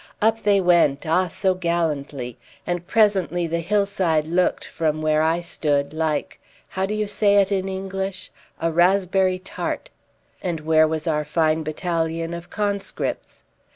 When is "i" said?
5.21-5.41